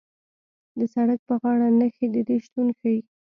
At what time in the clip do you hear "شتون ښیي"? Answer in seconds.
2.45-2.99